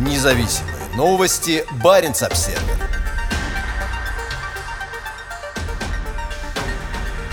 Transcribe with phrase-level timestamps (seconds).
[0.00, 1.62] Независимые новости.
[1.84, 2.58] Барин обсерва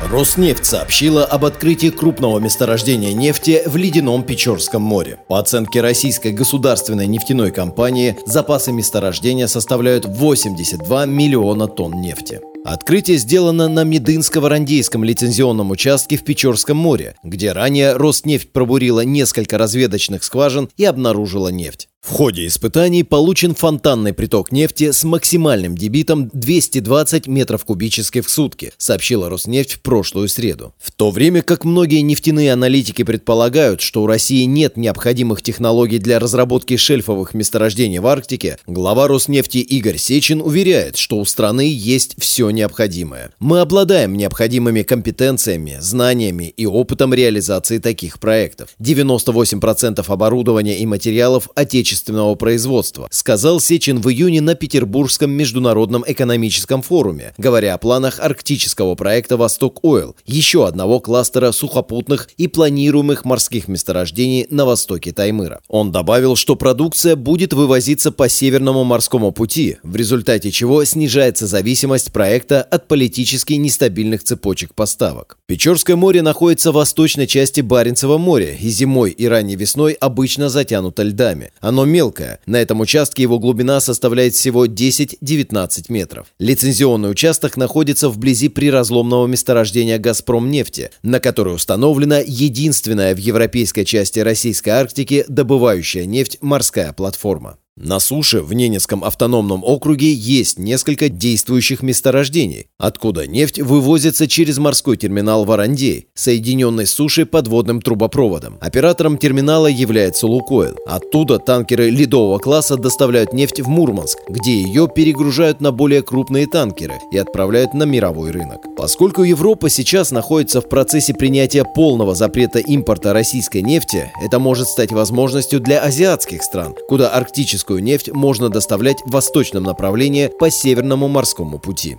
[0.00, 5.18] Роснефть сообщила об открытии крупного месторождения нефти в ледяном Печорском море.
[5.26, 12.40] По оценке российской государственной нефтяной компании, запасы месторождения составляют 82 миллиона тонн нефти.
[12.64, 20.22] Открытие сделано на Медынско-Варандейском лицензионном участке в Печорском море, где ранее Роснефть пробурила несколько разведочных
[20.22, 21.88] скважин и обнаружила нефть.
[22.02, 28.72] В ходе испытаний получен фонтанный приток нефти с максимальным дебитом 220 метров кубических в сутки,
[28.76, 30.74] сообщила Роснефть в прошлую среду.
[30.80, 36.18] В то время как многие нефтяные аналитики предполагают, что у России нет необходимых технологий для
[36.18, 42.50] разработки шельфовых месторождений в Арктике, глава Роснефти Игорь Сечин уверяет, что у страны есть все
[42.52, 43.32] необходимое.
[43.38, 48.70] Мы обладаем необходимыми компетенциями, знаниями и опытом реализации таких проектов.
[48.80, 57.34] 98% оборудования и материалов отечественного производства, сказал Сечин в июне на Петербургском международном экономическом форуме,
[57.38, 64.46] говоря о планах арктического проекта «Восток Ойл», еще одного кластера сухопутных и планируемых морских месторождений
[64.50, 65.60] на востоке Таймыра.
[65.68, 72.12] Он добавил, что продукция будет вывозиться по Северному морскому пути, в результате чего снижается зависимость
[72.12, 75.38] проекта от политически нестабильных цепочек поставок.
[75.46, 81.04] Печорское море находится в восточной части Баренцева моря и зимой и ранней весной обычно затянуто
[81.04, 81.52] льдами.
[81.60, 82.40] Оно мелкое.
[82.46, 86.26] На этом участке его глубина составляет всего 10-19 метров.
[86.38, 94.18] Лицензионный участок находится вблизи приразломного месторождения «Газпром» нефти, на которой установлена единственная в европейской части
[94.18, 97.58] Российской Арктики добывающая нефть морская платформа.
[97.78, 104.98] На суше в Ненецком автономном округе есть несколько действующих месторождений, откуда нефть вывозится через морской
[104.98, 108.58] терминал Варандей, соединенный с сушей подводным трубопроводом.
[108.60, 110.76] Оператором терминала является Лукойл.
[110.86, 116.96] Оттуда танкеры ледового класса доставляют нефть в Мурманск, где ее перегружают на более крупные танкеры
[117.10, 118.60] и отправляют на мировой рынок.
[118.76, 124.92] Поскольку Европа сейчас находится в процессе принятия полного запрета импорта российской нефти, это может стать
[124.92, 131.06] возможностью для азиатских стран, куда арктический российскую нефть можно доставлять в восточном направлении по Северному
[131.06, 131.98] морскому пути.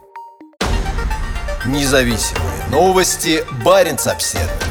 [1.66, 3.46] Независимые новости.
[3.64, 4.63] Барин обседный.